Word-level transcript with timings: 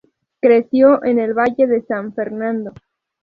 Creció 0.41 1.03
en 1.05 1.19
el 1.19 1.35
Valle 1.35 1.67
de 1.67 1.83
San 1.85 2.11
Fernando. 2.15 2.73